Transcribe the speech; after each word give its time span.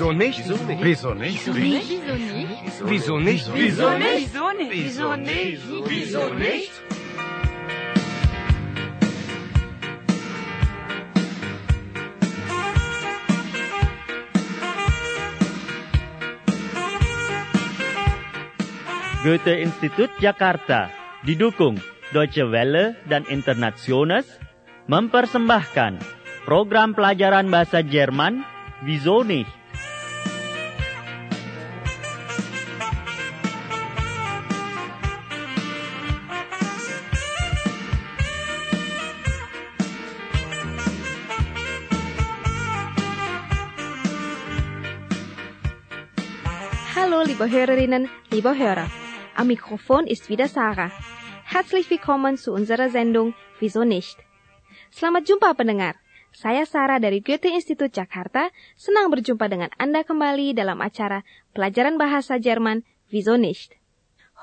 Wieso 0.00 0.12
nicht? 0.16 0.40
Wieso 0.80 1.12
nicht? 1.12 1.44
Wieso 2.88 3.18
nicht? 3.20 3.52
Wieso 3.52 3.92
nicht? 4.00 5.60
Wieso 5.84 6.24
nicht? 6.32 6.72
Goethe 19.20 19.52
Institut 19.60 20.08
Jakarta 20.16 20.88
didukung 21.28 21.76
Deutsche 22.16 22.48
Welle 22.48 22.96
dan 23.04 23.28
Internationals 23.28 24.24
mempersembahkan 24.88 26.00
program 26.48 26.96
pelajaran 26.96 27.52
bahasa 27.52 27.84
Jerman 27.84 28.48
Wieso 28.80 29.20
nicht 29.28 29.59
liebe 47.40 47.56
Hörerinnen, 47.56 48.10
liebe 48.30 48.52
Hörer. 48.52 48.90
Am 49.34 49.46
Mikrofon 49.46 50.06
ist 50.06 50.28
wieder 50.28 50.46
Sarah. 50.46 50.92
Herzlich 51.44 51.88
willkommen 51.88 52.36
zu 52.36 52.52
unserer 52.52 52.90
Sendung 52.90 53.32
Wieso 53.60 53.80
nicht? 53.80 54.20
Selamat 54.92 55.24
jumpa 55.24 55.56
pendengar. 55.56 55.96
Saya 56.36 56.68
Sarah 56.68 57.00
dari 57.00 57.24
Goethe 57.24 57.48
Institut 57.48 57.96
Jakarta, 57.96 58.52
senang 58.76 59.08
berjumpa 59.08 59.48
dengan 59.48 59.72
Anda 59.80 60.04
kembali 60.04 60.52
dalam 60.52 60.84
acara 60.84 61.24
Pelajaran 61.56 61.96
Bahasa 61.96 62.36
Jerman 62.36 62.84
Wieso 63.08 63.40
nicht? 63.40 63.72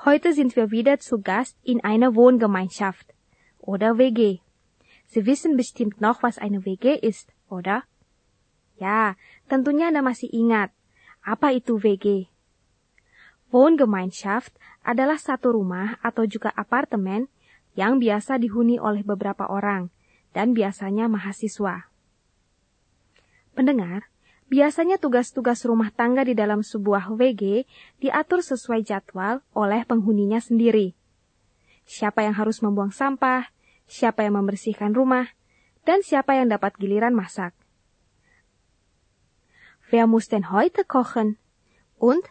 Heute 0.02 0.34
sind 0.34 0.58
wir 0.58 0.74
wieder 0.74 0.98
zu 0.98 1.22
Gast 1.22 1.54
in 1.62 1.78
einer 1.86 2.18
Wohngemeinschaft 2.18 3.14
oder 3.62 3.94
WG. 4.02 4.42
Sie 5.06 5.22
wissen 5.22 5.54
bestimmt 5.54 6.02
noch, 6.02 6.26
was 6.26 6.42
eine 6.42 6.66
WG 6.66 6.98
ist, 6.98 7.30
oder? 7.46 7.86
Ya, 8.74 9.14
tentunya 9.46 9.86
Anda 9.86 10.02
masih 10.02 10.34
ingat. 10.34 10.74
Apa 11.22 11.54
itu 11.54 11.78
WG? 11.78 12.26
Wohngemeinschaft 13.48 14.52
adalah 14.84 15.16
satu 15.16 15.56
rumah 15.56 15.96
atau 16.04 16.28
juga 16.28 16.52
apartemen 16.52 17.32
yang 17.72 17.96
biasa 17.96 18.36
dihuni 18.36 18.76
oleh 18.76 19.00
beberapa 19.00 19.48
orang 19.48 19.88
dan 20.36 20.52
biasanya 20.52 21.08
mahasiswa. 21.08 21.88
Pendengar, 23.56 24.12
biasanya 24.52 25.00
tugas-tugas 25.00 25.64
rumah 25.64 25.88
tangga 25.90 26.24
di 26.24 26.36
dalam 26.36 26.60
sebuah 26.60 27.08
WG 27.08 27.64
diatur 28.04 28.44
sesuai 28.44 28.84
jadwal 28.84 29.40
oleh 29.56 29.82
penghuninya 29.88 30.38
sendiri. 30.38 30.92
Siapa 31.88 32.28
yang 32.28 32.36
harus 32.36 32.60
membuang 32.60 32.92
sampah, 32.92 33.48
siapa 33.88 34.28
yang 34.28 34.36
membersihkan 34.36 34.92
rumah, 34.92 35.32
dan 35.88 36.04
siapa 36.04 36.36
yang 36.36 36.52
dapat 36.52 36.76
giliran 36.76 37.16
masak. 37.16 37.56
Wer 39.88 40.04
muss 40.04 40.28
denn 40.28 40.52
heute 40.52 40.84
kochen? 40.84 41.40
Und 41.96 42.28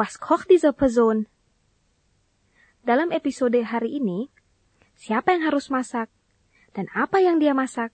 was 0.00 0.16
kocht 0.16 0.48
diese 0.48 0.72
Person? 0.72 1.28
Dalam 2.80 3.12
episode 3.12 3.60
hari 3.60 4.00
ini, 4.00 4.32
siapa 4.96 5.36
yang 5.36 5.44
harus 5.44 5.68
masak 5.68 6.08
dan 6.72 6.88
apa 6.96 7.20
yang 7.20 7.36
dia 7.36 7.52
masak? 7.52 7.92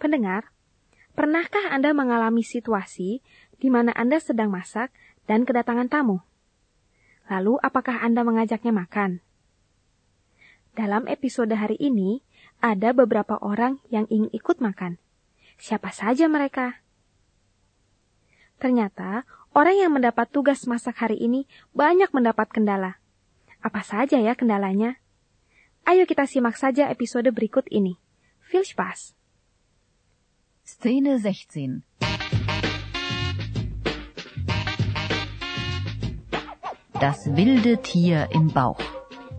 Pendengar, 0.00 0.48
pernahkah 1.12 1.68
Anda 1.68 1.92
mengalami 1.92 2.40
situasi 2.40 3.20
di 3.60 3.68
mana 3.68 3.92
Anda 3.92 4.24
sedang 4.24 4.48
masak 4.48 4.88
dan 5.28 5.44
kedatangan 5.44 5.92
tamu? 5.92 6.24
Lalu, 7.28 7.60
apakah 7.60 8.00
Anda 8.00 8.24
mengajaknya 8.24 8.72
makan? 8.72 9.20
Dalam 10.72 11.04
episode 11.12 11.52
hari 11.52 11.76
ini, 11.76 12.24
ada 12.64 12.96
beberapa 12.96 13.36
orang 13.36 13.84
yang 13.92 14.08
ingin 14.08 14.32
ikut 14.32 14.64
makan. 14.64 14.96
Siapa 15.60 15.92
saja 15.92 16.24
mereka? 16.24 16.80
Ternyata, 18.56 19.28
orang 19.54 19.78
yang 19.78 19.92
mendapat 19.94 20.26
tugas 20.28 20.66
masak 20.66 20.98
hari 20.98 21.16
ini 21.16 21.46
banyak 21.72 22.10
mendapat 22.10 22.50
kendala. 22.50 22.98
Apa 23.62 23.80
saja 23.86 24.18
ya 24.20 24.34
kendalanya? 24.34 24.98
Ayo 25.86 26.04
kita 26.04 26.26
simak 26.26 26.58
saja 26.58 26.90
episode 26.90 27.30
berikut 27.30 27.64
ini. 27.70 27.96
Viel 28.50 28.66
Spaß! 28.66 29.14
Szene 30.66 31.16
16. 31.22 31.86
Das 37.00 37.28
wilde 37.36 37.82
Tier 37.82 38.28
im 38.32 38.48
Bauch. 38.48 38.80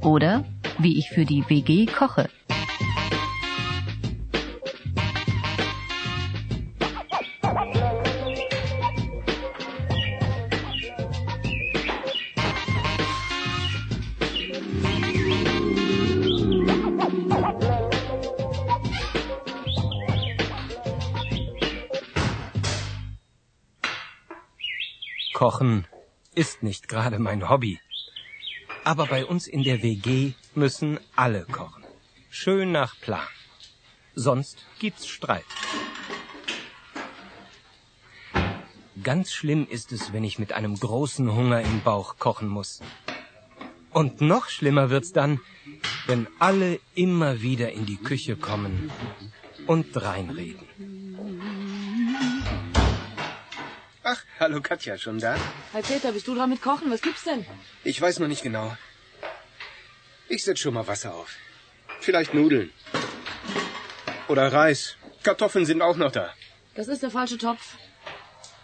Oder 0.01 0.45
wie 0.77 0.97
ich 0.97 1.09
für 1.09 1.25
die 1.25 1.43
WG 1.49 1.89
koche. 1.89 2.29
Kochen 25.45 25.85
ist 26.33 26.63
nicht 26.63 26.87
gerade 26.87 27.19
mein 27.19 27.47
Hobby. 27.49 27.79
Aber 28.83 29.05
bei 29.05 29.23
uns 29.27 29.45
in 29.45 29.61
der 29.61 29.83
WG 29.83 30.33
müssen 30.55 30.99
alle 31.15 31.45
kochen. 31.45 31.83
Schön 32.31 32.71
nach 32.71 32.99
Plan. 32.99 33.27
Sonst 34.15 34.65
gibt's 34.79 35.05
Streit. 35.05 35.45
Ganz 39.03 39.31
schlimm 39.33 39.67
ist 39.69 39.91
es, 39.91 40.13
wenn 40.13 40.23
ich 40.23 40.39
mit 40.39 40.51
einem 40.51 40.79
großen 40.79 41.31
Hunger 41.35 41.61
im 41.61 41.81
Bauch 41.83 42.17
kochen 42.17 42.47
muss. 42.47 42.81
Und 43.91 44.21
noch 44.21 44.49
schlimmer 44.49 44.89
wird's 44.89 45.13
dann, 45.13 45.39
wenn 46.07 46.27
alle 46.39 46.79
immer 46.95 47.43
wieder 47.43 47.71
in 47.71 47.85
die 47.85 47.97
Küche 47.97 48.35
kommen 48.35 48.89
und 49.67 49.95
reinreden. 49.95 51.04
Ach, 54.07 54.21
hallo 54.39 54.61
Katja, 54.61 54.99
schon 54.99 55.17
da? 55.17 55.35
Hi 55.73 55.81
Peter, 55.81 56.11
bist 56.11 56.27
du 56.27 56.35
dran 56.35 56.51
mit 56.51 56.61
Kochen? 56.61 56.91
Was 56.91 57.01
gibt's 57.01 57.23
denn? 57.23 57.43
Ich 57.83 57.99
weiß 57.99 58.19
noch 58.19 58.27
nicht 58.27 58.43
genau. 58.43 58.77
Ich 60.29 60.43
setz 60.43 60.59
schon 60.59 60.75
mal 60.75 60.85
Wasser 60.85 61.15
auf. 61.15 61.35
Vielleicht 62.01 62.35
Nudeln. 62.35 62.71
Oder 64.27 64.53
Reis. 64.53 64.95
Kartoffeln 65.23 65.65
sind 65.65 65.81
auch 65.81 65.97
noch 65.97 66.11
da. 66.11 66.31
Das 66.75 66.87
ist 66.87 67.01
der 67.01 67.09
falsche 67.09 67.39
Topf. 67.39 67.77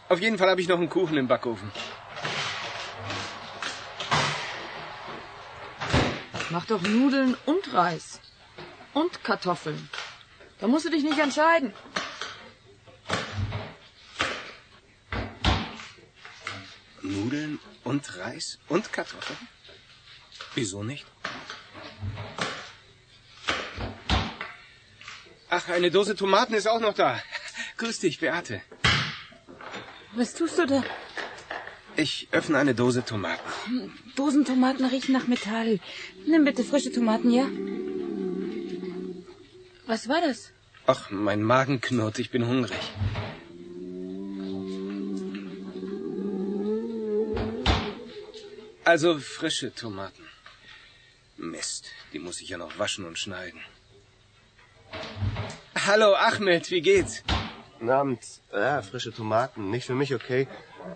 Auf 0.09 0.21
jeden 0.21 0.37
Fall 0.37 0.47
habe 0.47 0.61
ich 0.61 0.67
noch 0.67 0.77
einen 0.77 0.89
Kuchen 0.89 1.17
im 1.17 1.27
Backofen. 1.27 1.71
Mach 6.51 6.65
doch 6.65 6.83
Nudeln 6.83 7.35
und 7.47 7.73
Reis. 7.73 8.19
Und 8.93 9.23
Kartoffeln. 9.23 9.89
Da 10.59 10.67
musst 10.67 10.85
du 10.85 10.91
dich 10.91 11.03
nicht 11.03 11.17
entscheiden. 11.17 11.73
Nudeln 17.31 17.59
und 17.85 18.17
Reis 18.17 18.59
und 18.67 18.91
Kartoffeln? 18.91 19.39
Wieso 20.53 20.83
nicht? 20.83 21.05
Ach, 25.49 25.69
eine 25.69 25.91
Dose 25.91 26.15
Tomaten 26.15 26.53
ist 26.53 26.67
auch 26.67 26.81
noch 26.81 26.93
da. 26.93 27.21
Grüß 27.77 27.99
dich, 27.99 28.19
Beate. 28.19 28.61
Was 30.13 30.33
tust 30.33 30.57
du 30.57 30.65
da? 30.65 30.83
Ich 31.95 32.27
öffne 32.31 32.57
eine 32.57 32.75
Dose 32.75 33.05
Tomaten. 33.05 33.93
Dosentomaten 34.15 34.85
riechen 34.85 35.13
nach 35.13 35.27
Metall. 35.27 35.79
Nimm 36.25 36.43
bitte 36.43 36.65
frische 36.65 36.91
Tomaten, 36.91 37.31
ja? 37.31 37.47
Was 39.85 40.09
war 40.09 40.19
das? 40.21 40.51
Ach, 40.85 41.11
mein 41.11 41.41
Magen 41.43 41.79
knurrt, 41.79 42.19
ich 42.19 42.29
bin 42.29 42.45
hungrig. 42.47 42.79
Also 48.91 49.19
frische 49.19 49.73
Tomaten. 49.73 50.25
Mist, 51.37 51.85
die 52.11 52.19
muss 52.19 52.41
ich 52.41 52.49
ja 52.49 52.57
noch 52.57 52.77
waschen 52.77 53.05
und 53.05 53.17
schneiden. 53.17 53.61
Hallo 55.87 56.13
Ahmed, 56.13 56.69
wie 56.71 56.81
geht's? 56.81 57.23
Guten 57.79 57.89
Abend. 57.89 58.21
Ja, 58.51 58.81
frische 58.81 59.13
Tomaten. 59.13 59.69
Nicht 59.69 59.85
für 59.85 59.95
mich, 59.95 60.13
okay? 60.13 60.45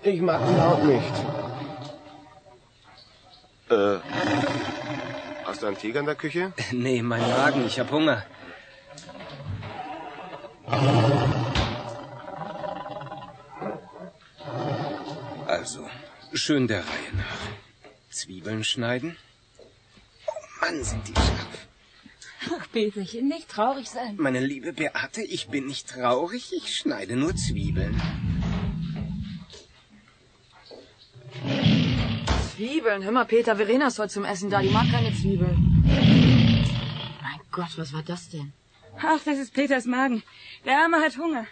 Ich 0.03 0.19
mag 0.19 0.41
die 0.45 0.61
auch 0.69 0.83
nicht. 0.83 1.15
Äh, 3.69 3.99
hast 5.45 5.61
du 5.61 5.67
einen 5.67 5.77
Tiger 5.77 6.01
in 6.01 6.05
der 6.05 6.15
Küche? 6.15 6.51
Nee, 6.73 7.01
mein 7.01 7.21
Magen, 7.21 7.65
ich 7.65 7.79
hab 7.79 7.91
Hunger. 7.91 8.25
Schön 16.45 16.67
der 16.67 16.81
Reihe 16.81 17.11
nach. 17.15 17.54
Zwiebeln 18.15 18.63
schneiden. 18.63 19.17
Oh 20.27 20.31
Mann, 20.61 20.83
sind 20.83 21.05
die 21.07 21.13
scharf. 21.13 21.67
Ach, 22.57 22.71
Peterchen, 22.71 23.27
nicht 23.27 23.49
traurig 23.49 23.89
sein. 23.89 24.15
Meine 24.17 24.39
liebe 24.39 24.71
Beate, 24.71 25.21
ich 25.21 25.47
bin 25.49 25.67
nicht 25.67 25.89
traurig, 25.89 26.53
ich 26.55 26.75
schneide 26.77 27.15
nur 27.17 27.35
Zwiebeln. 27.35 27.99
Zwiebeln. 32.55 33.03
Hör 33.03 33.11
mal, 33.11 33.25
Peter, 33.25 33.57
Verena 33.57 33.87
ist 33.87 33.99
heute 33.99 34.13
zum 34.13 34.23
Essen 34.23 34.49
da. 34.49 34.61
Die 34.61 34.69
mag 34.69 34.89
keine 34.89 35.13
Zwiebeln. 35.13 35.83
Mein 37.21 37.41
Gott, 37.51 37.77
was 37.77 37.91
war 37.91 38.03
das 38.03 38.29
denn? 38.29 38.53
Ach, 38.97 39.21
das 39.25 39.37
ist 39.39 39.53
Peters 39.53 39.85
Magen. 39.85 40.23
Der 40.63 40.77
Arme 40.77 41.01
hat 41.01 41.17
Hunger. 41.17 41.45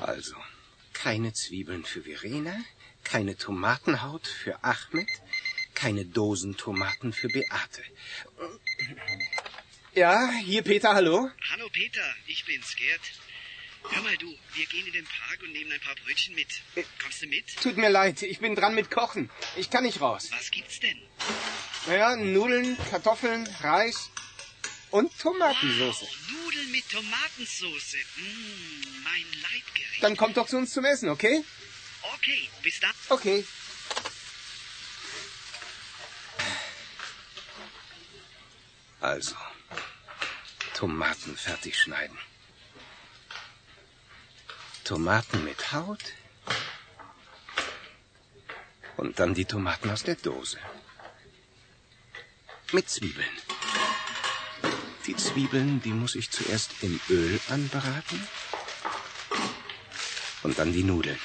Also, 0.00 0.36
keine 0.94 1.34
Zwiebeln 1.34 1.84
für 1.84 2.00
Verena, 2.00 2.56
keine 3.04 3.36
Tomatenhaut 3.36 4.26
für 4.26 4.62
Ahmed, 4.62 5.08
keine 5.74 6.04
Dosentomaten 6.04 7.12
für 7.12 7.28
Beate. 7.28 7.82
Ja, 9.94 10.30
hier 10.44 10.62
Peter, 10.62 10.94
hallo? 10.94 11.30
Hallo 11.50 11.68
Peter, 11.72 12.14
ich 12.26 12.44
bin's, 12.44 12.76
Gerd. 12.76 13.00
Hör 13.90 14.02
mal 14.02 14.16
du, 14.18 14.26
wir 14.54 14.66
gehen 14.66 14.86
in 14.86 14.92
den 14.92 15.06
Park 15.06 15.40
und 15.42 15.52
nehmen 15.52 15.72
ein 15.72 15.80
paar 15.80 15.94
Brötchen 16.04 16.34
mit. 16.34 16.48
Kommst 17.02 17.22
du 17.22 17.26
mit? 17.26 17.56
Tut 17.62 17.76
mir 17.76 17.88
leid, 17.88 18.22
ich 18.22 18.38
bin 18.38 18.54
dran 18.54 18.74
mit 18.74 18.90
Kochen. 18.90 19.30
Ich 19.56 19.70
kann 19.70 19.84
nicht 19.84 20.00
raus. 20.00 20.28
Was 20.30 20.50
gibt's 20.50 20.80
denn? 20.80 20.98
Naja, 21.86 22.16
Nudeln, 22.16 22.76
Kartoffeln, 22.90 23.48
Reis 23.60 24.10
und 24.90 25.16
Tomatensauce. 25.18 26.02
Wow, 26.02 26.44
Nudeln 26.44 26.70
mit 26.70 26.88
Tomatensauce. 26.90 27.96
Mm, 28.16 29.02
mein 29.04 29.24
Leibgericht. 29.42 30.02
Dann 30.02 30.16
kommt 30.16 30.36
doch 30.36 30.48
zu 30.48 30.58
uns 30.58 30.72
zum 30.72 30.84
Essen, 30.84 31.08
okay? 31.08 31.42
Okay, 32.02 32.48
bis 32.62 32.80
dann. 32.80 32.94
Okay. 33.08 33.44
Also, 39.00 39.36
Tomaten 40.74 41.36
fertig 41.36 41.78
schneiden. 41.78 42.18
Tomaten 44.84 45.44
mit 45.44 45.72
Haut. 45.72 46.12
Und 48.96 49.18
dann 49.20 49.34
die 49.34 49.44
Tomaten 49.44 49.90
aus 49.90 50.02
der 50.02 50.16
Dose. 50.16 50.58
Mit 52.72 52.90
Zwiebeln. 52.90 53.36
Die 55.06 55.16
Zwiebeln, 55.16 55.80
die 55.82 55.92
muss 55.92 56.14
ich 56.14 56.30
zuerst 56.30 56.82
im 56.82 57.00
Öl 57.08 57.40
anbraten. 57.48 58.28
Und 60.42 60.58
dann 60.58 60.72
die 60.72 60.82
Nudeln. 60.82 61.20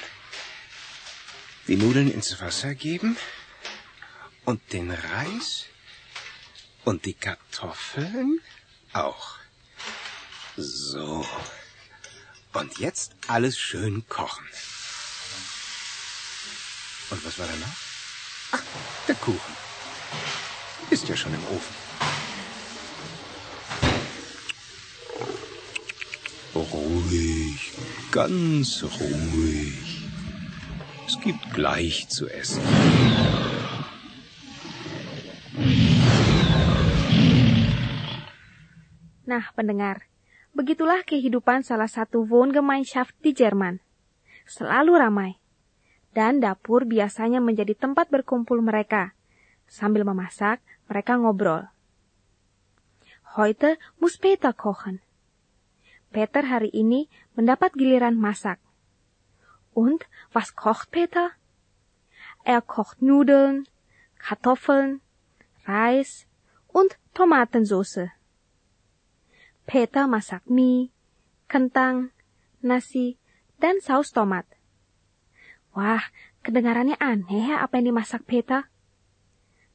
Die 1.66 1.76
Nudeln 1.76 2.10
ins 2.10 2.40
Wasser 2.40 2.74
geben. 2.74 3.16
Und 4.44 4.60
den 4.72 4.90
Reis. 4.90 5.66
Und 6.84 7.06
die 7.06 7.14
Kartoffeln 7.14 8.40
auch. 8.92 9.38
So. 10.56 11.26
Und 12.52 12.78
jetzt 12.78 13.12
alles 13.26 13.58
schön 13.58 14.06
kochen. 14.08 14.46
Und 17.10 17.24
was 17.24 17.38
war 17.38 17.46
da 17.46 17.56
noch? 17.56 17.76
Ach, 18.52 18.62
der 19.08 19.14
Kuchen. 19.16 19.56
Ist 20.90 21.08
ja 21.08 21.16
schon 21.16 21.34
im 21.34 21.44
Ofen. 21.46 21.74
Ruhig, 26.54 27.72
ganz 28.10 28.82
ruhig. 28.82 29.83
Gibt 31.24 31.56
gleich 31.56 32.04
zu 32.12 32.28
essen. 32.28 32.60
Nah, 39.24 39.48
pendengar, 39.56 40.04
begitulah 40.52 41.00
kehidupan 41.00 41.64
salah 41.64 41.88
satu 41.88 42.28
Wohngemeinschaft 42.28 43.16
di 43.24 43.32
Jerman. 43.32 43.80
Selalu 44.44 45.00
ramai. 45.00 45.30
Dan 46.12 46.44
dapur 46.44 46.84
biasanya 46.84 47.40
menjadi 47.40 47.72
tempat 47.72 48.12
berkumpul 48.12 48.60
mereka. 48.60 49.16
Sambil 49.64 50.04
memasak, 50.04 50.60
mereka 50.92 51.16
ngobrol. 51.16 51.72
Heute 53.32 53.80
muss 53.96 54.20
Peter 54.20 54.52
kochen. 54.52 55.00
Peter 56.12 56.44
hari 56.44 56.68
ini 56.68 57.08
mendapat 57.32 57.72
giliran 57.72 58.12
masak. 58.12 58.63
Und 59.74 60.06
was 60.32 60.54
kocht 60.54 60.90
Peter? 60.94 61.34
Er 62.44 62.62
kocht 62.62 63.02
Nudeln, 63.02 63.66
Kartoffeln, 64.18 65.02
Reis 65.66 66.26
und 66.70 66.96
Tomatensauce. 67.12 68.14
Peter 69.64 70.04
masak 70.06 70.44
mie, 70.46 70.92
kentang, 71.48 72.12
nasi, 72.60 73.16
dan 73.56 73.80
saus 73.80 74.12
tomat. 74.12 74.44
Wah, 75.72 76.04
kedengarannya 76.44 77.00
aneh 77.00 77.50
ya 77.50 77.64
apa 77.64 77.80
yang 77.80 77.96
dimasak 77.96 78.28
Peter. 78.28 78.68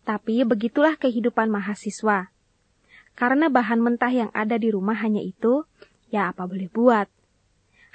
Tapi 0.06 0.46
begitulah 0.46 0.96
kehidupan 0.96 1.50
mahasiswa. 1.50 2.30
Karena 3.18 3.52
bahan 3.52 3.82
mentah 3.84 4.14
yang 4.14 4.32
ada 4.32 4.56
di 4.56 4.72
rumah 4.72 4.96
hanya 5.02 5.20
itu, 5.20 5.66
ya 6.14 6.32
apa 6.32 6.46
boleh 6.46 6.70
buat. 6.70 7.10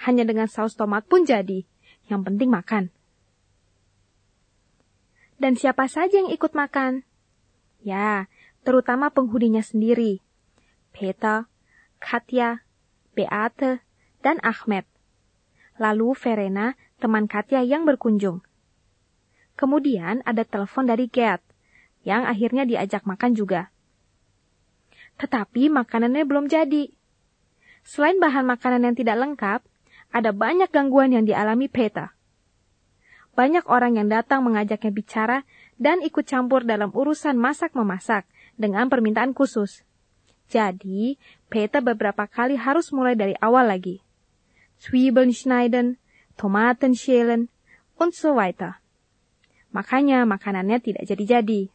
Hanya 0.04 0.26
dengan 0.26 0.50
saus 0.50 0.74
tomat 0.74 1.06
pun 1.06 1.24
jadi. 1.24 1.64
Yang 2.08 2.20
penting 2.30 2.50
makan. 2.52 2.84
Dan 5.40 5.58
siapa 5.58 5.90
saja 5.90 6.20
yang 6.20 6.30
ikut 6.30 6.54
makan? 6.54 7.02
Ya, 7.84 8.30
terutama 8.64 9.12
penghuninya 9.12 9.60
sendiri. 9.60 10.24
Peter, 10.94 11.50
Katya, 12.00 12.64
Beate, 13.12 13.84
dan 14.24 14.40
Ahmed. 14.40 14.86
Lalu 15.76 16.14
Verena, 16.14 16.78
teman 17.02 17.26
Katya 17.26 17.60
yang 17.66 17.84
berkunjung. 17.84 18.40
Kemudian 19.58 20.22
ada 20.24 20.46
telepon 20.46 20.86
dari 20.86 21.10
Gerd, 21.10 21.42
yang 22.06 22.24
akhirnya 22.24 22.64
diajak 22.64 23.04
makan 23.04 23.34
juga. 23.34 23.74
Tetapi 25.18 25.70
makanannya 25.70 26.24
belum 26.26 26.46
jadi. 26.50 26.90
Selain 27.84 28.18
bahan 28.18 28.48
makanan 28.48 28.86
yang 28.86 28.96
tidak 28.96 29.16
lengkap, 29.20 29.60
ada 30.10 30.34
banyak 30.34 30.68
gangguan 30.68 31.14
yang 31.14 31.24
dialami 31.24 31.70
Peta. 31.70 32.12
Banyak 33.34 33.66
orang 33.66 33.98
yang 33.98 34.08
datang 34.10 34.46
mengajaknya 34.46 34.92
bicara 34.94 35.38
dan 35.74 35.98
ikut 36.02 36.22
campur 36.22 36.62
dalam 36.62 36.94
urusan 36.94 37.34
masak-memasak 37.34 38.26
dengan 38.54 38.86
permintaan 38.86 39.34
khusus. 39.34 39.82
Jadi, 40.46 41.18
Peta 41.50 41.82
beberapa 41.82 42.30
kali 42.30 42.54
harus 42.54 42.94
mulai 42.94 43.18
dari 43.18 43.34
awal 43.42 43.66
lagi. 43.66 44.04
Zwiebeln 44.78 45.34
schneiden, 45.34 45.98
Tomaten 46.38 46.94
schälen, 46.94 47.50
und 47.98 48.14
so 48.14 48.34
weiter. 48.38 48.78
Makanya 49.74 50.22
makanannya 50.22 50.78
tidak 50.78 51.06
jadi-jadi. 51.10 51.70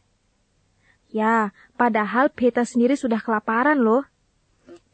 Ya, 1.10 1.50
padahal 1.74 2.30
Peter 2.30 2.62
sendiri 2.64 2.94
sudah 2.94 3.18
kelaparan 3.20 3.82
loh. 3.82 4.06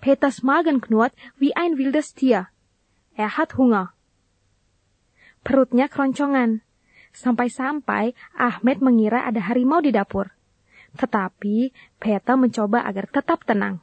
Peters 0.01 0.41
Magen 0.43 0.81
knurrt 0.81 1.13
wie 1.37 1.53
ein 1.55 1.77
wildes 1.77 2.17
Tier. 2.17 2.49
Hat 3.25 3.57
Hunger. 3.57 3.97
Perutnya 5.41 5.89
keroncongan. 5.89 6.61
Sampai-sampai 7.17 8.13
Ahmed 8.37 8.85
mengira 8.85 9.25
ada 9.25 9.41
harimau 9.41 9.81
di 9.81 9.89
dapur. 9.89 10.37
Tetapi 11.01 11.73
Peter 11.97 12.37
mencoba 12.37 12.85
agar 12.85 13.09
tetap 13.09 13.49
tenang. 13.49 13.81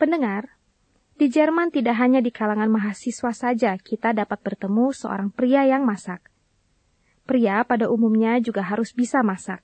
Pendengar, 0.00 0.56
di 1.14 1.30
Jerman 1.30 1.70
tidak 1.70 1.94
hanya 2.00 2.18
di 2.18 2.34
kalangan 2.34 2.66
mahasiswa 2.66 3.30
saja 3.30 3.78
kita 3.78 4.10
dapat 4.10 4.42
bertemu 4.42 4.90
seorang 4.90 5.30
pria 5.30 5.62
yang 5.62 5.86
masak. 5.86 6.32
Pria 7.24 7.62
pada 7.64 7.86
umumnya 7.88 8.36
juga 8.42 8.66
harus 8.66 8.92
bisa 8.92 9.22
masak. 9.22 9.62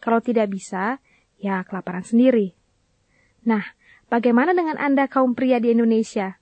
Kalau 0.00 0.18
tidak 0.24 0.50
bisa, 0.50 0.98
ya 1.36 1.62
kelaparan 1.68 2.02
sendiri. 2.02 2.56
Nah, 3.44 3.62
bagaimana 4.10 4.52
dengan 4.52 4.76
Anda 4.76 5.06
kaum 5.06 5.32
pria 5.38 5.62
di 5.62 5.72
Indonesia? 5.72 6.36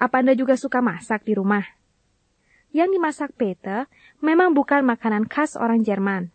Apa 0.00 0.24
Anda 0.24 0.32
juga 0.32 0.56
suka 0.56 0.80
masak 0.80 1.28
di 1.28 1.36
rumah? 1.36 1.62
Yang 2.72 2.96
dimasak 2.96 3.30
Peter 3.36 3.86
memang 4.24 4.56
bukan 4.56 4.82
makanan 4.82 5.28
khas 5.28 5.54
orang 5.60 5.84
Jerman. 5.84 6.32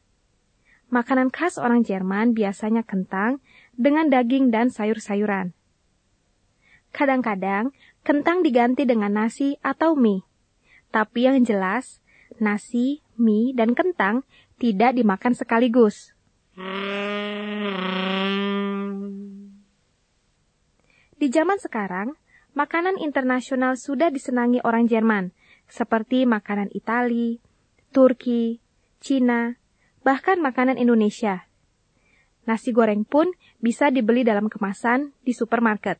Makanan 0.94 1.34
khas 1.34 1.58
orang 1.58 1.82
Jerman 1.82 2.38
biasanya 2.38 2.86
kentang 2.86 3.42
dengan 3.74 4.08
daging 4.08 4.54
dan 4.54 4.70
sayur-sayuran. 4.70 5.58
Kadang-kadang 6.94 7.74
kentang 8.06 8.46
diganti 8.46 8.86
dengan 8.88 9.18
nasi 9.18 9.58
atau 9.66 9.98
mie. 9.98 10.24
Tapi 10.94 11.28
yang 11.28 11.44
jelas, 11.44 12.00
nasi, 12.40 13.04
mie, 13.20 13.52
dan 13.52 13.76
kentang 13.76 14.24
tidak 14.62 14.96
dimakan 14.96 15.36
sekaligus. 15.36 16.16
Di 21.26 21.34
zaman 21.34 21.58
sekarang, 21.58 22.14
makanan 22.54 23.02
internasional 23.02 23.82
sudah 23.82 24.14
disenangi 24.14 24.62
orang 24.62 24.86
Jerman, 24.86 25.34
seperti 25.66 26.22
makanan 26.22 26.70
Itali, 26.70 27.42
Turki, 27.90 28.62
Cina, 29.02 29.58
bahkan 30.06 30.38
makanan 30.38 30.78
Indonesia. 30.78 31.50
Nasi 32.46 32.70
goreng 32.70 33.10
pun 33.10 33.34
bisa 33.58 33.90
dibeli 33.90 34.22
dalam 34.22 34.54
kemasan 34.54 35.18
di 35.26 35.34
supermarket. 35.34 35.98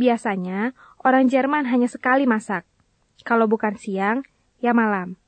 Biasanya, 0.00 0.72
orang 1.04 1.28
Jerman 1.28 1.68
hanya 1.68 1.92
sekali 1.92 2.24
masak. 2.24 2.64
Kalau 3.20 3.44
bukan 3.44 3.76
siang, 3.76 4.24
ya 4.64 4.72
malam. 4.72 5.20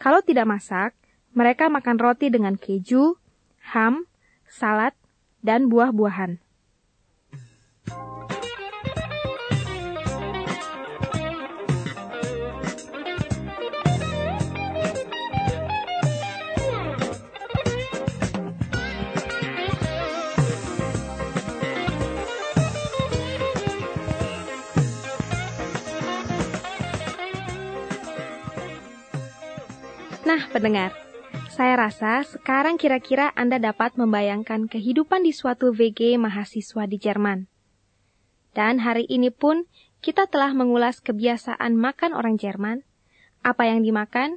Kalau 0.00 0.24
tidak 0.24 0.48
masak, 0.48 0.96
mereka 1.36 1.68
makan 1.68 2.00
roti 2.00 2.32
dengan 2.32 2.56
keju, 2.56 3.20
ham, 3.76 4.08
salad, 4.48 4.96
dan 5.44 5.68
buah-buahan. 5.68 6.47
Nah, 30.28 30.44
pendengar, 30.52 30.92
saya 31.48 31.88
rasa 31.88 32.20
sekarang 32.20 32.76
kira-kira 32.76 33.32
Anda 33.32 33.56
dapat 33.56 33.96
membayangkan 33.96 34.68
kehidupan 34.68 35.24
di 35.24 35.32
suatu 35.32 35.72
VG 35.72 36.20
mahasiswa 36.20 36.84
di 36.84 37.00
Jerman. 37.00 37.48
Dan 38.52 38.84
hari 38.84 39.08
ini 39.08 39.32
pun 39.32 39.64
kita 40.04 40.28
telah 40.28 40.52
mengulas 40.52 41.00
kebiasaan 41.00 41.80
makan 41.80 42.12
orang 42.12 42.36
Jerman, 42.36 42.84
apa 43.40 43.72
yang 43.72 43.80
dimakan, 43.80 44.36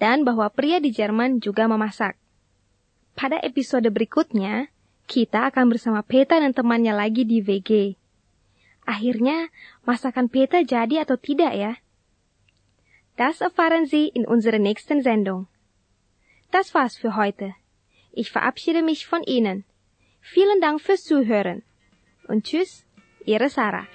dan 0.00 0.24
bahwa 0.24 0.48
pria 0.48 0.80
di 0.80 0.88
Jerman 0.88 1.44
juga 1.44 1.68
memasak. 1.68 2.16
Pada 3.12 3.36
episode 3.44 3.92
berikutnya, 3.92 4.72
kita 5.04 5.52
akan 5.52 5.68
bersama 5.68 6.00
Peta 6.00 6.40
dan 6.40 6.56
temannya 6.56 6.96
lagi 6.96 7.28
di 7.28 7.44
VG. 7.44 7.92
Akhirnya, 8.88 9.52
masakan 9.84 10.32
Peta 10.32 10.64
jadi 10.64 11.04
atau 11.04 11.20
tidak 11.20 11.52
ya? 11.52 11.76
Das 13.16 13.40
erfahren 13.40 13.86
Sie 13.86 14.08
in 14.08 14.26
unserer 14.26 14.58
nächsten 14.58 15.02
Sendung. 15.02 15.48
Das 16.50 16.74
war's 16.74 16.98
für 16.98 17.16
heute. 17.16 17.54
Ich 18.12 18.30
verabschiede 18.30 18.82
mich 18.82 19.06
von 19.06 19.22
Ihnen. 19.22 19.64
Vielen 20.20 20.60
Dank 20.60 20.82
fürs 20.82 21.02
Zuhören. 21.04 21.62
Und 22.28 22.44
tschüss, 22.44 22.84
Ihre 23.24 23.48
Sarah. 23.48 23.86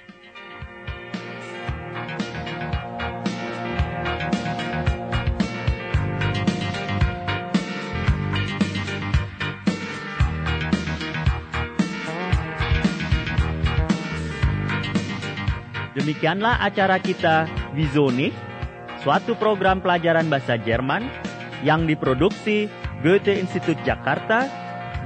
Demikianlah 15.94 16.64
acara 16.66 16.98
kita 16.98 17.46
Wieso 17.76 18.10
nicht? 18.10 18.51
Suatu 19.02 19.34
program 19.34 19.82
pelajaran 19.82 20.30
bahasa 20.30 20.62
Jerman 20.62 21.10
yang 21.66 21.90
diproduksi 21.90 22.70
Goethe 23.02 23.34
Institut 23.34 23.82
Jakarta 23.82 24.46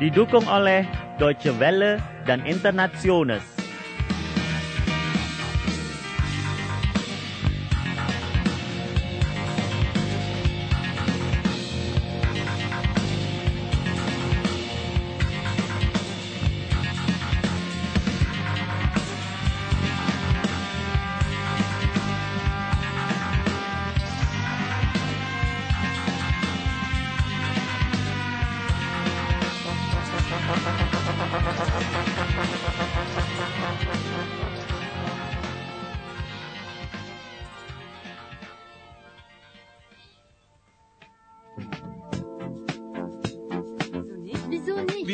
didukung 0.04 0.44
oleh 0.52 0.84
Deutsche 1.16 1.56
Welle 1.56 2.04
dan 2.28 2.44
Internationals. 2.44 3.55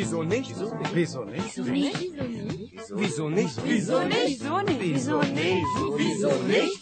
Wieso 0.02 0.26
nicht? 0.26 0.50
Wieso 0.98 1.22
nicht? 1.30 1.54
Wieso 1.62 1.70
nicht? 1.70 1.94
Wieso 2.90 3.30
nicht? 3.30 3.54
Wieso 3.62 4.02
nicht? 4.02 4.42
Wieso 4.82 5.22
nicht? 5.22 5.70
Wieso 5.94 6.34
nicht? 6.50 6.82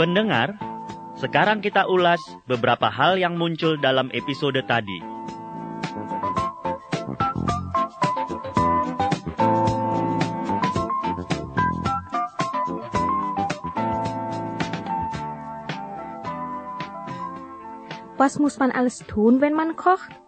Pendengar, 0.00 0.56
sekarang 1.20 1.60
kita 1.60 1.84
ulas 1.84 2.24
beberapa 2.48 2.88
hal 2.88 3.20
yang 3.20 3.36
muncul 3.36 3.76
dalam 3.76 4.08
episode 4.16 4.64
tadi. 4.64 4.96
Was 18.16 18.40
muss 18.40 18.56
man 18.56 18.72
alles 18.72 19.04
tun, 19.04 19.44
wenn 19.44 19.52
man 19.52 19.76
kocht? 19.76 20.23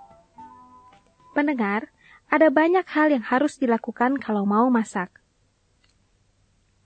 Pendengar, 1.37 1.93
ada 2.33 2.49
banyak 2.49 2.89
hal 2.97 3.13
yang 3.13 3.21
harus 3.21 3.61
dilakukan 3.61 4.17
kalau 4.17 4.49
mau 4.49 4.73
masak. 4.73 5.21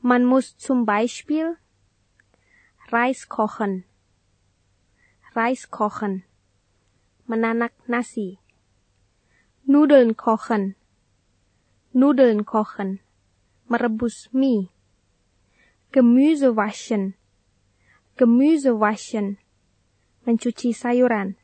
Man 0.03 0.27
muss 0.27 0.59
zum 0.59 0.83
Beispiel 0.83 1.55
Reis 2.91 3.31
kochen. 3.31 3.87
Reis 5.39 5.71
kochen. 5.71 6.27
Menanak 7.31 7.71
nasi. 7.87 8.43
Nudeln 9.71 10.19
kochen. 10.19 10.75
Nudeln 11.95 12.43
kochen. 12.43 12.99
Merebus 13.71 14.35
mie. 14.35 14.75
Gemüse 15.95 16.59
waschen. 16.59 17.15
Gemüse 18.19 18.75
waschen. 18.83 19.39
Mencuci 20.27 20.75
sayuran. 20.75 21.39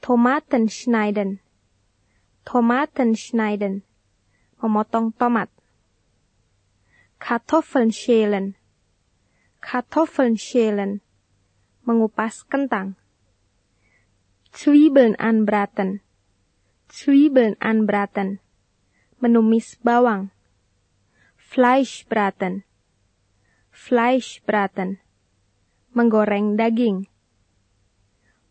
Tomaten 0.00 0.72
schneiden. 0.72 1.44
Tomaten 2.48 3.12
schneiden. 3.12 3.84
Memotong 4.56 5.12
tomat. 5.20 5.52
Kartoffeln 7.20 7.92
schälen. 7.92 8.56
Kartoffeln 9.60 10.38
schälen. 10.40 11.02
Mengupas 11.84 12.48
kentang. 12.48 12.96
Zwiebeln 14.50 15.12
anbraten. 15.20 16.00
Zwiebeln 16.88 17.60
anbraten. 17.60 18.40
Menumis 19.20 19.76
bawang. 19.84 20.32
Fleisch 21.36 22.08
braten. 22.08 22.64
Menggoreng 25.92 26.56
daging. 26.56 27.12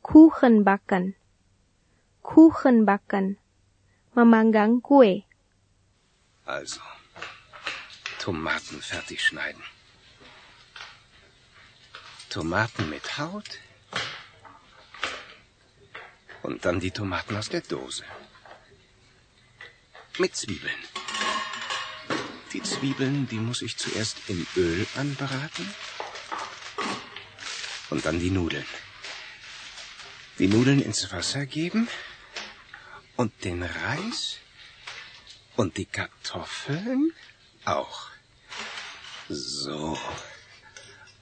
Kuchen 0.05 0.61
backen. 0.61 1.17
Kuchen 2.21 2.85
backen. 2.85 3.41
Memanggang 4.17 4.81
kue. 4.81 5.29
Also, 6.43 6.81
Tomaten 8.17 8.81
fertig 8.81 9.21
schneiden. 9.21 9.61
Tomaten 12.27 12.89
mit 12.89 13.19
Haut. 13.19 13.59
Und 16.41 16.65
dann 16.65 16.79
die 16.79 16.89
Tomaten 16.89 17.35
aus 17.37 17.49
der 17.49 17.61
Dose. 17.61 18.05
Mit 20.17 20.35
Zwiebeln. 20.35 20.81
Die 22.53 22.63
Zwiebeln, 22.63 23.27
die 23.27 23.37
muss 23.37 23.61
ich 23.61 23.77
zuerst 23.77 24.17
im 24.29 24.47
Öl 24.55 24.87
anbraten. 24.95 25.75
Und 27.91 28.03
dann 28.05 28.19
die 28.19 28.31
Nudeln. 28.31 28.65
Die 30.39 30.47
Nudeln 30.47 30.81
ins 30.81 31.11
Wasser 31.11 31.45
geben. 31.45 31.87
Und 33.17 33.33
den 33.43 33.63
Reis 33.63 34.37
und 35.55 35.75
die 35.77 35.85
Kartoffeln 35.85 37.11
auch. 37.65 38.11
So. 39.27 39.97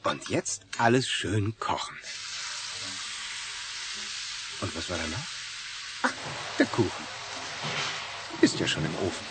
Und 0.03 0.27
jetzt 0.27 0.65
alles 0.77 1.07
schön 1.09 1.57
kochen. 1.57 1.95
Und 4.59 4.75
was 4.75 4.89
war 4.89 4.97
danach? 4.97 5.27
Ach, 6.03 6.13
der 6.59 6.65
Kuchen. 6.65 7.07
Ist 8.41 8.59
ja 8.59 8.67
schon 8.67 8.83
im 8.83 8.95
Ofen. 8.95 9.25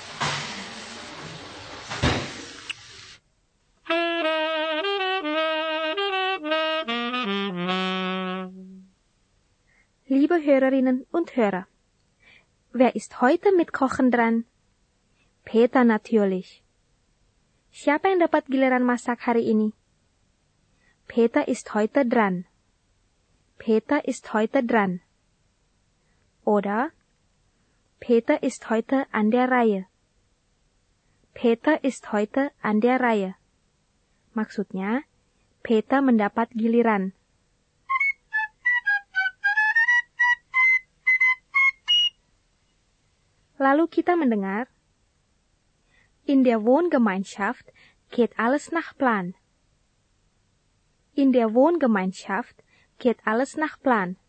Liebe 10.07 10.43
Hörerinnen 10.43 11.07
und 11.11 11.37
Hörer, 11.37 11.67
wer 12.75 12.97
ist 12.97 13.23
heute 13.23 13.55
mit 13.55 13.73
Kochen 13.73 14.11
dran? 14.11 14.45
Peter 15.47 15.87
natürlich. 15.87 16.67
Siapa 17.71 18.11
yang 18.11 18.19
dapat 18.19 18.51
giliran 18.51 18.83
masak 18.83 19.23
hari 19.31 19.47
ini? 19.47 19.71
Peter 21.07 21.47
ist 21.47 21.71
heute 21.71 22.03
dran. 22.03 22.51
Peter 23.63 24.03
ist 24.03 24.35
heute 24.35 24.67
dran. 24.67 25.07
Oder 26.43 26.91
Peter 28.03 28.43
ist 28.43 28.67
heute 28.69 29.07
an 29.15 29.31
der 29.31 29.47
Reihe. 29.55 29.87
Peter 31.31 31.83
ist 31.87 32.11
heute 32.11 32.51
an 32.59 32.83
der 32.83 32.99
Reihe. 32.99 33.39
Maksudnya, 34.35 35.07
Peter 35.63 36.03
mendapat 36.03 36.51
giliran. 36.51 37.15
Lalu 43.65 43.89
kita 43.89 44.13
mendengar, 44.13 44.69
In 46.29 46.45
der 46.45 46.69
Wohngemeinschaft 46.69 47.73
geht 48.13 48.37
alles 48.37 48.69
nach 48.69 48.93
Plan. 48.93 49.33
In 51.17 51.33
der 51.33 51.57
Wohngemeinschaft 51.57 52.61
geht 53.01 53.25
alles 53.25 53.57
nach 53.57 53.81
Plan. 53.81 54.21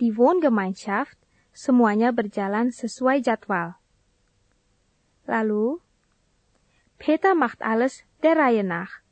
Di 0.00 0.16
Wohngemeinschaft, 0.16 1.20
semuanya 1.52 2.16
berjalan 2.16 2.72
sesuai 2.72 3.20
jadwal. 3.20 3.76
Lalu, 5.28 5.84
Peter 6.96 7.36
macht 7.36 7.60
alles 7.60 8.08
der 8.24 8.40
Reihe 8.40 8.64
nach. 8.64 9.04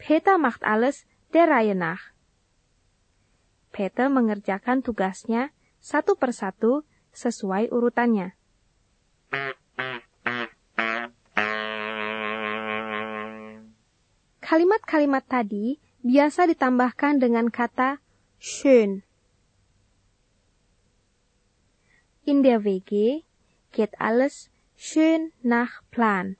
Peter 0.00 0.40
macht 0.40 0.64
alles 0.64 1.04
der 1.36 1.44
Reihe 1.44 1.76
nach. 1.76 2.16
Peter 3.72 4.08
mengerjakan 4.08 4.80
tugasnya 4.80 5.52
satu 5.86 6.18
persatu 6.18 6.82
sesuai 7.14 7.70
urutannya. 7.70 8.34
Kalimat-kalimat 14.42 15.22
tadi 15.30 15.78
biasa 16.02 16.50
ditambahkan 16.50 17.22
dengan 17.22 17.46
kata 17.54 18.02
schön. 18.42 19.06
In 22.26 22.42
der 22.42 22.66
WG 22.66 23.22
geht 23.70 23.94
alles 24.02 24.50
schön 24.74 25.30
nach 25.46 25.86
Plan. 25.94 26.34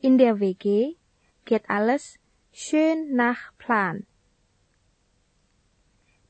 In 0.00 0.16
der 0.16 0.40
WG 0.40 0.96
geht 1.44 1.68
alles 1.68 2.16
schön 2.56 3.12
nach 3.12 3.52
Plan. 3.60 4.08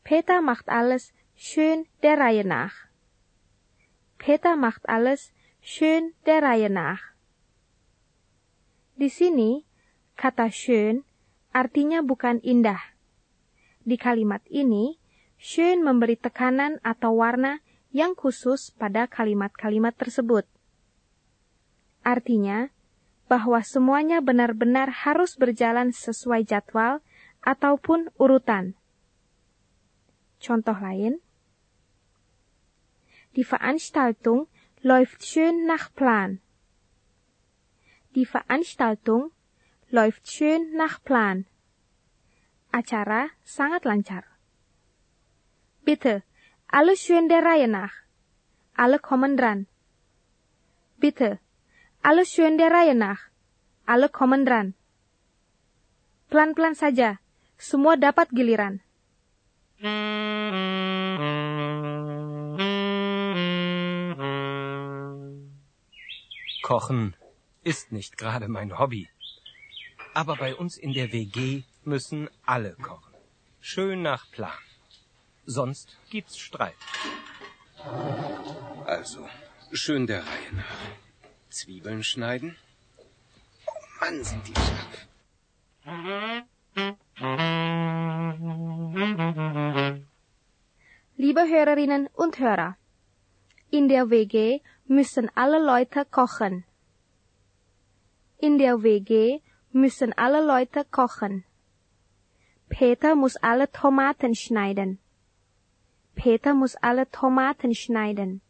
Peter 0.03 0.43
macht 0.43 0.67
alles 0.67 1.15
schön 1.43 1.91
der 2.07 2.23
Reihe 2.23 2.47
nach. 2.47 2.87
Peter 4.15 4.55
macht 4.55 4.87
alles 4.87 5.35
schön 5.59 6.15
der 6.23 6.39
Reihe 6.39 6.71
nach. 6.71 7.03
Di 8.95 9.11
sini, 9.11 9.67
kata 10.15 10.55
schön 10.55 11.03
artinya 11.51 11.99
bukan 12.07 12.39
indah. 12.47 12.79
Di 13.83 13.99
kalimat 13.99 14.47
ini, 14.47 15.03
schön 15.35 15.83
memberi 15.83 16.15
tekanan 16.15 16.79
atau 16.87 17.19
warna 17.19 17.59
yang 17.91 18.15
khusus 18.15 18.71
pada 18.79 19.11
kalimat-kalimat 19.11 19.99
tersebut. 19.99 20.47
Artinya, 22.07 22.71
bahwa 23.27 23.59
semuanya 23.67 24.23
benar-benar 24.23 24.95
harus 24.95 25.35
berjalan 25.35 25.91
sesuai 25.91 26.47
jadwal 26.47 27.03
ataupun 27.43 28.15
urutan. 28.15 28.79
Contoh 30.39 30.79
lain, 30.79 31.19
Die 33.37 33.45
Veranstaltung 33.45 34.47
läuft 34.83 35.25
schön 35.25 35.67
nach 35.67 35.93
Plan. 35.95 36.41
Die 38.15 38.27
Veranstaltung 38.27 39.31
läuft 39.89 40.31
schön 40.31 40.77
nach 40.77 41.03
Plan. 41.03 41.47
Acara 42.73 43.29
sangat 43.45 43.85
lancar. 43.85 44.25
Bitte, 45.85 46.23
alle 46.69 46.97
schön 46.97 47.29
der 47.29 47.43
Reihe 47.43 47.69
nach. 47.69 47.93
Alle 48.75 48.99
kommen 48.99 49.37
dran. 49.37 49.67
Bitte, 50.99 51.39
alle 52.03 52.27
schön 52.27 52.59
der 52.59 52.71
Reihe 52.71 52.95
nach. 52.95 53.21
Alle 53.87 54.09
kommen 54.09 54.45
dran. 54.45 54.75
Pelan-pelan 56.29 56.75
saja, 56.75 57.21
semua 57.59 57.97
dapat 57.97 58.29
giliran. 58.33 58.81
Kochen 66.63 67.17
ist 67.65 67.93
nicht 67.93 68.17
gerade 68.17 68.49
mein 68.49 68.79
Hobby. 68.79 69.09
Aber 70.15 70.37
bei 70.37 70.55
uns 70.55 70.77
in 70.77 70.93
der 70.93 71.13
WG 71.13 71.65
müssen 71.85 72.31
alle 72.47 72.75
kochen. 72.75 73.15
Schön 73.61 74.03
nach 74.03 74.31
Plan. 74.31 74.53
Sonst 75.45 75.97
gibt's 76.11 76.39
Streit. 76.39 76.77
Also, 78.87 79.29
schön 79.73 80.07
der 80.07 80.21
Reihe 80.21 80.53
nach. 80.55 80.65
Zwiebeln 81.51 82.05
schneiden. 82.05 82.57
Oh 83.67 83.73
Mann, 84.01 84.25
sind 84.25 84.47
die 84.47 84.55
scharf. 84.55 84.93
Liebe 91.17 91.41
Hörerinnen 91.41 92.09
und 92.15 92.39
Hörer, 92.39 92.77
in 93.73 93.89
der 93.89 94.13
WG 94.13 94.61
müssen 94.85 95.33
alle 95.35 95.57
Leute 95.57 96.05
kochen. 96.05 96.65
In 98.37 98.59
der 98.61 98.85
WG 98.85 99.41
müssen 99.73 100.13
alle 100.13 100.45
Leute 100.45 100.85
kochen. 100.85 101.45
Peter 102.69 103.17
muss 103.17 103.37
alle 103.41 103.73
Tomaten 103.73 104.37
schneiden. 104.37 105.01
Peter 106.15 106.53
muss 106.53 106.77
alle 106.77 107.09
Tomaten 107.09 107.73
schneiden. 107.73 108.45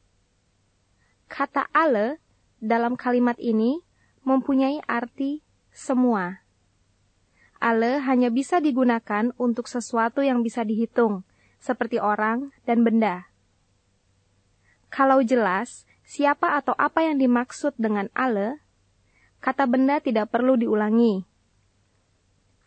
Kata 1.30 1.70
alle 1.70 2.18
dalam 2.58 2.98
kalimat 2.98 3.38
ini 3.38 3.78
mempunyai 4.26 4.82
arti 4.90 5.46
semua. 5.70 6.42
Alle 7.62 8.02
hanya 8.02 8.34
bisa 8.34 8.58
digunakan 8.58 9.30
untuk 9.38 9.70
sesuatu 9.70 10.18
yang 10.18 10.42
bisa 10.42 10.66
dihitung, 10.66 11.22
seperti 11.62 12.02
orang 12.02 12.50
dan 12.66 12.82
benda. 12.82 13.31
Kalau 14.92 15.24
jelas 15.24 15.88
siapa 16.04 16.60
atau 16.60 16.76
apa 16.76 17.00
yang 17.00 17.16
dimaksud 17.16 17.72
dengan 17.80 18.12
alle, 18.12 18.60
kata 19.40 19.64
benda 19.64 20.04
tidak 20.04 20.28
perlu 20.28 20.60
diulangi. 20.60 21.24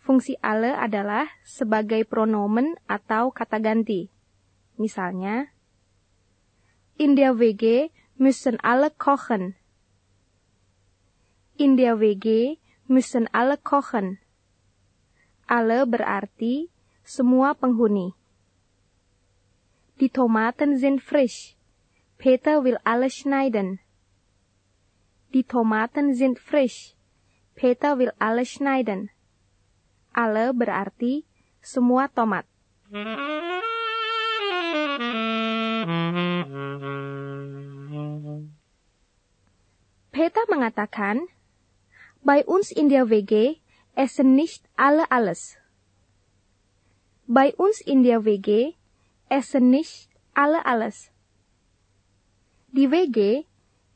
Fungsi 0.02 0.34
alle 0.42 0.74
adalah 0.74 1.30
sebagai 1.46 2.02
pronomen 2.10 2.82
atau 2.90 3.30
kata 3.30 3.62
ganti. 3.62 4.10
Misalnya, 4.82 5.54
in 6.98 7.14
der 7.14 7.38
WG 7.38 7.94
müssen 8.18 8.58
alle 8.66 8.90
kochen. 8.90 9.54
In 11.62 11.78
der 11.78 12.02
WG 12.02 12.58
müssen 12.90 13.30
alle 13.38 13.62
kochen. 13.62 14.18
Alle 15.46 15.86
berarti 15.86 16.74
semua 17.06 17.54
penghuni. 17.54 18.18
Die 20.02 20.10
Tomaten 20.10 20.82
sind 20.82 21.06
frisch. 21.06 21.56
Peter 22.18 22.64
will 22.64 22.78
alle 22.84 23.10
schneiden. 23.10 23.80
Die 25.34 25.44
Tomaten 25.44 26.16
sind 26.16 26.40
frisch. 26.40 26.96
Peter 27.56 27.98
will 27.98 28.12
alle 28.20 28.46
schneiden. 28.46 29.12
Alle 30.14 30.54
berarti 30.54 31.28
semua 31.60 32.08
tomat. 32.08 32.48
Peter 40.12 40.44
mengatakan, 40.48 41.28
Bei 42.24 42.42
uns 42.48 42.72
in 42.72 42.90
der 42.90 43.12
WG 43.12 43.60
essen 43.94 44.36
nicht 44.36 44.64
alle 44.76 45.06
alles. 45.12 45.60
Bei 47.28 47.54
uns 47.56 47.82
in 47.82 48.04
der 48.04 48.24
WG 48.26 48.74
essen 49.30 49.70
nicht 49.70 50.10
alle 50.34 50.66
alles. 50.66 51.15
Di 52.76 52.92
WG, 52.92 53.48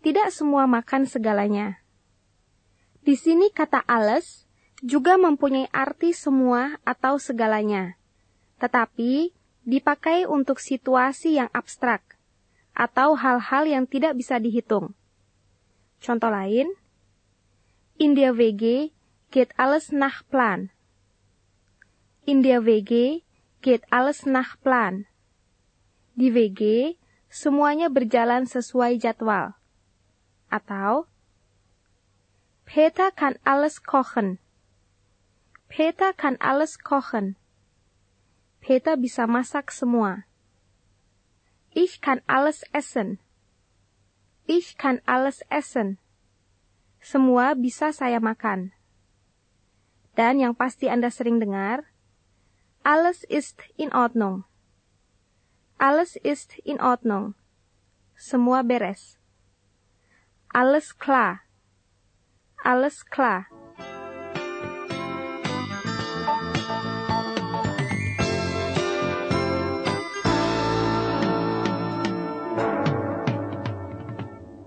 tidak 0.08 0.32
semua 0.32 0.64
makan 0.64 1.04
segalanya. 1.04 1.84
Di 3.04 3.20
sini 3.20 3.52
kata 3.52 3.84
alles 3.84 4.48
juga 4.80 5.20
mempunyai 5.20 5.68
arti 5.76 6.16
semua 6.16 6.80
atau 6.88 7.20
segalanya, 7.20 8.00
tetapi 8.64 9.36
dipakai 9.68 10.24
untuk 10.32 10.64
situasi 10.64 11.44
yang 11.44 11.52
abstrak 11.52 12.16
atau 12.72 13.20
hal-hal 13.20 13.68
yang 13.68 13.84
tidak 13.84 14.16
bisa 14.16 14.40
dihitung. 14.40 14.96
Contoh 16.00 16.32
lain, 16.32 16.72
in 18.00 18.16
der 18.16 18.32
WG 18.32 18.96
geht 19.28 19.52
alles 19.60 19.92
nach 19.92 20.24
Plan. 20.32 20.72
In 22.24 22.40
der 22.48 22.64
WG 22.64 23.28
geht 23.60 23.84
alles 23.92 24.24
nach 24.24 24.56
Plan. 24.64 25.04
Di 26.16 26.32
WG, 26.32 26.96
semuanya 27.30 27.88
berjalan 27.94 28.50
sesuai 28.50 28.98
jadwal. 28.98 29.54
Atau, 30.50 31.06
Peter 32.66 33.14
kann 33.14 33.38
alles 33.46 33.82
kochen. 33.82 34.42
Peter 35.70 36.14
kann 36.18 36.38
alles 36.42 36.82
kochen. 36.82 37.38
Peter 38.60 38.98
bisa 38.98 39.30
masak 39.30 39.70
semua. 39.70 40.26
Ich 41.70 42.02
kann 42.02 42.26
alles 42.26 42.66
essen. 42.74 43.22
Ich 44.50 44.82
kann 44.82 44.98
alles 45.06 45.46
essen. 45.54 46.02
Semua 46.98 47.54
bisa 47.54 47.94
saya 47.94 48.18
makan. 48.18 48.74
Dan 50.18 50.42
yang 50.42 50.58
pasti 50.58 50.90
Anda 50.90 51.14
sering 51.14 51.38
dengar, 51.38 51.86
alles 52.82 53.22
ist 53.30 53.62
in 53.78 53.94
Ordnung. 53.94 54.49
Alles 55.80 56.20
ist 56.20 56.60
in 56.68 56.84
Ordnung. 56.84 57.40
Semua 58.20 58.68
beres. 58.68 59.16
Alles 60.52 60.92
klar. 60.92 61.48
Alles 62.68 63.08
klar. 63.08 63.48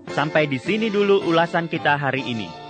Sampai 0.09 0.49
di 0.49 0.57
sini 0.57 0.89
dulu 0.89 1.21
ulasan 1.29 1.69
kita 1.69 1.93
hari 2.01 2.25
ini. 2.25 2.62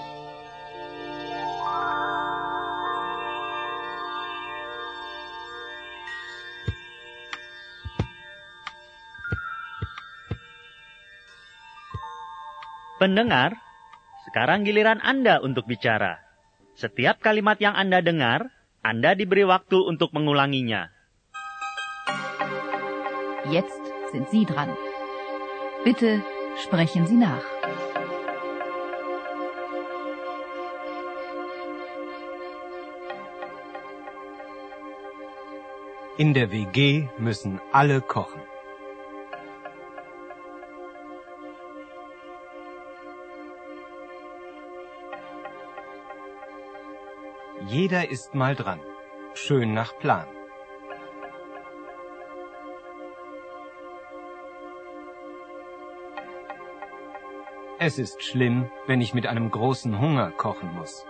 Pendengar, 13.04 13.60
sekarang 14.24 14.64
giliran 14.64 15.04
Anda 15.04 15.44
untuk 15.44 15.68
bicara. 15.68 16.24
Setiap 16.80 17.20
kalimat 17.20 17.60
yang 17.60 17.76
Anda 17.76 18.00
dengar, 18.00 18.48
Anda 18.80 19.12
diberi 19.12 19.44
waktu 19.44 19.76
untuk 19.76 20.16
mengulanginya. 20.16 20.88
Jetzt 23.52 23.84
sind 24.16 24.32
Sie 24.32 24.48
dran. 24.48 24.72
Bitte 25.84 26.24
sprechen 26.64 27.04
Sie 27.04 27.20
nach. 27.20 27.44
In 36.16 36.32
der 36.32 36.56
WG 36.56 37.12
müssen 37.20 37.60
alle 37.76 38.00
kochen. 38.00 38.53
Jeder 47.74 48.08
ist 48.12 48.36
mal 48.36 48.56
dran. 48.56 48.80
Schön 49.34 49.74
nach 49.74 49.98
Plan. 49.98 50.28
Es 57.80 57.98
ist 57.98 58.22
schlimm, 58.22 58.70
wenn 58.86 59.02
ich 59.02 59.16
mit 59.16 59.26
einem 59.26 59.50
großen 59.50 60.00
Hunger 60.00 60.30
kochen 60.30 60.72
muss. 60.76 61.04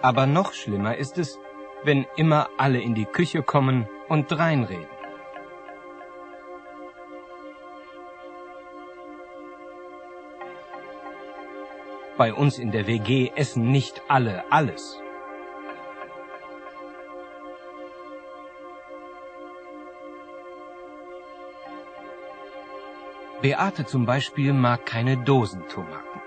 Aber 0.00 0.24
noch 0.26 0.54
schlimmer 0.54 0.96
ist 0.96 1.18
es, 1.18 1.38
wenn 1.84 2.06
immer 2.16 2.48
alle 2.56 2.80
in 2.80 2.94
die 2.94 3.04
Küche 3.04 3.42
kommen 3.42 3.86
und 4.08 4.30
dreinreden. 4.30 4.97
Bei 12.18 12.34
uns 12.34 12.58
in 12.58 12.72
der 12.72 12.88
WG 12.88 13.30
essen 13.36 13.70
nicht 13.70 14.02
alle 14.08 14.50
alles. 14.50 15.00
Beate 23.40 23.86
zum 23.86 24.04
Beispiel 24.04 24.52
mag 24.52 24.84
keine 24.84 25.16
Dosentomaten. 25.16 26.20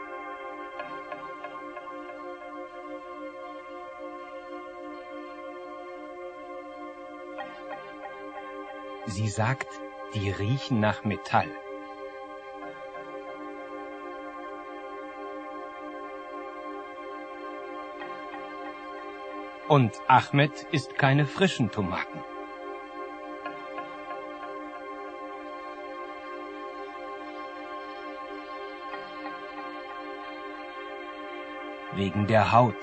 Sie 9.08 9.28
sagt, 9.28 9.68
die 10.14 10.30
riechen 10.30 10.80
nach 10.80 11.04
Metall. 11.04 11.52
Und 19.72 19.94
Ahmed 20.10 20.68
isst 20.74 20.98
keine 20.98 21.26
frischen 21.26 21.72
Tomaten. 21.72 22.20
Wegen 31.94 32.28
der 32.28 32.52
Haut. 32.52 32.76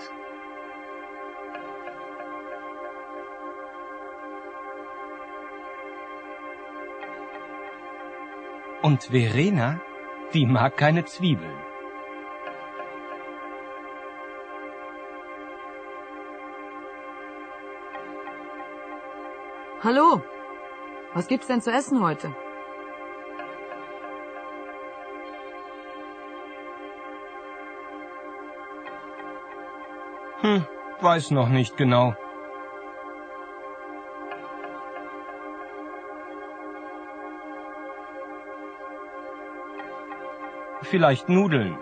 Und 8.80 9.02
Verena, 9.04 9.82
die 10.32 10.46
mag 10.46 10.78
keine 10.78 11.04
Zwiebeln. 11.04 11.67
Hallo, 19.80 20.20
was 21.14 21.28
gibt's 21.28 21.46
denn 21.46 21.60
zu 21.60 21.70
essen 21.70 22.02
heute? 22.02 22.34
Hm, 30.40 30.66
weiß 31.00 31.30
noch 31.30 31.48
nicht 31.48 31.76
genau. 31.76 32.16
Vielleicht 40.82 41.28
Nudeln 41.28 41.78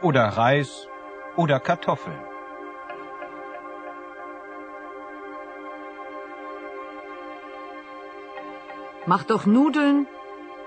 oder 0.00 0.24
Reis 0.24 0.88
oder 1.36 1.60
Kartoffeln. 1.60 2.33
Mach 9.06 9.24
doch 9.24 9.44
Nudeln 9.44 10.06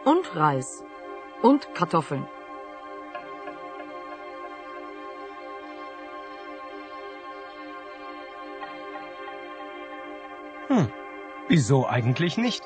und 0.06 0.36
Reis 0.36 0.84
und 1.42 1.74
Kartoffeln. 1.74 2.28
Hm, 10.68 10.88
wieso 11.48 11.88
eigentlich 11.88 12.38
nicht? 12.38 12.64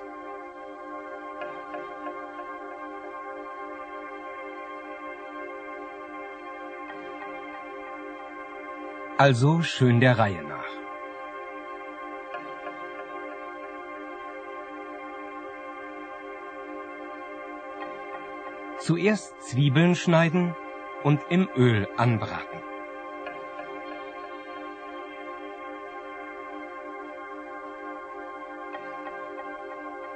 Also 9.17 9.61
schön 9.61 9.99
der 9.99 10.17
Reihe 10.17 10.43
nach. 10.43 10.60
Zuerst 18.81 19.39
Zwiebeln 19.43 19.93
schneiden 19.93 20.55
und 21.03 21.21
im 21.29 21.47
Öl 21.55 21.87
anbraten. 21.97 22.59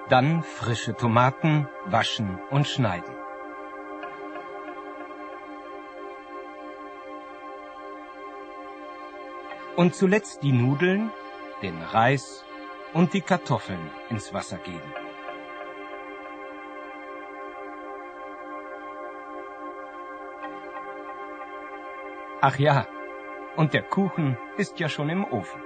Dann 0.10 0.42
frische 0.42 0.96
Tomaten 0.96 1.68
waschen 1.86 2.40
und 2.50 2.66
schneiden. 2.66 3.16
Und 9.76 9.94
zuletzt 9.94 10.42
die 10.42 10.54
Nudeln, 10.54 11.12
den 11.62 11.80
Reis 11.84 12.44
und 12.94 13.14
die 13.14 13.22
Kartoffeln 13.22 13.92
ins 14.10 14.34
Wasser 14.34 14.58
geben. 14.58 15.05
Ach 22.48 22.60
ja, 22.60 22.86
Und 23.58 23.74
der 23.74 23.82
Kuchen 23.82 24.38
ist 24.56 24.80
ja 24.80 24.88
schon 24.88 25.10
im 25.10 25.24
Ofen. 25.24 25.60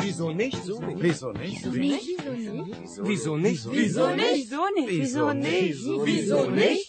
Wieso 0.00 0.32
nicht? 0.32 0.58
Wieso 0.96 1.30
nicht? 1.32 1.62
Wieso 1.62 1.76
nicht? 1.76 2.10
Wieso 3.00 3.36
nicht? 3.36 3.70
Wieso 3.70 4.06
nicht? 4.16 4.50
Wieso 4.88 5.32
nicht? 5.32 5.84
Wieso 6.04 6.50
nicht? 6.50 6.85